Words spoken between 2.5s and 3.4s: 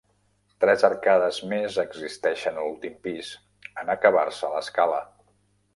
a l'últim pis,